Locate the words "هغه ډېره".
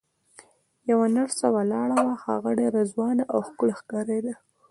2.25-2.81